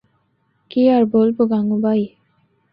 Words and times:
কি 0.71 0.81
আর 0.89 1.03
বলবো, 1.05 1.41
গাঙুবাই? 1.47 2.01